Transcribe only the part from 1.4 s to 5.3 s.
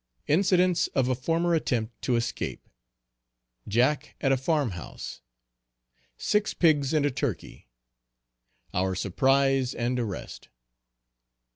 attempt to escape Jack at a farm house.